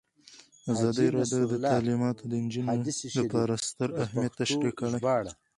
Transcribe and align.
ازادي 0.73 1.07
راډیو 1.17 1.43
د 1.51 1.53
تعلیمات 1.71 2.17
د 2.31 2.33
نجونو 2.43 2.73
لپاره 3.23 3.53
ستر 3.69 3.89
اهميت 4.03 4.33
تشریح 4.41 4.73
کړی. 4.79 4.99